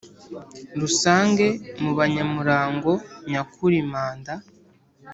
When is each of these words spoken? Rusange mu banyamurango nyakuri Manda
Rusange 0.81 1.45
mu 1.83 1.91
banyamurango 1.97 2.93
nyakuri 3.29 3.77
Manda 3.91 4.33